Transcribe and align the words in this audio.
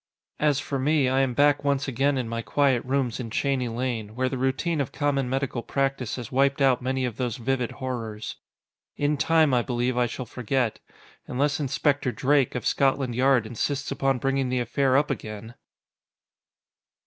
As 0.39 0.59
for 0.59 0.79
me, 0.79 1.07
I 1.07 1.19
am 1.19 1.35
back 1.35 1.63
once 1.63 1.87
again 1.87 2.17
in 2.17 2.27
my 2.27 2.41
quiet 2.41 2.83
rooms 2.83 3.19
in 3.19 3.29
Cheney 3.29 3.67
Lane, 3.67 4.15
where 4.15 4.29
the 4.29 4.37
routine 4.39 4.81
of 4.81 4.91
common 4.91 5.29
medical 5.29 5.61
practice 5.61 6.15
has 6.15 6.31
wiped 6.31 6.59
out 6.59 6.81
many 6.81 7.05
of 7.05 7.17
those 7.17 7.37
vivid 7.37 7.73
horrors. 7.73 8.37
In 8.95 9.15
time, 9.15 9.53
I 9.53 9.61
believe, 9.61 9.97
I 9.97 10.07
shall 10.07 10.25
forget, 10.25 10.79
unless 11.27 11.59
Inspector 11.59 12.11
Drake, 12.13 12.55
of 12.55 12.65
Scotland 12.65 13.13
Yard, 13.13 13.45
insists 13.45 13.91
upon 13.91 14.17
bringing 14.17 14.49
the 14.49 14.57
affair 14.59 14.97
up 14.97 15.11
again! 15.11 15.53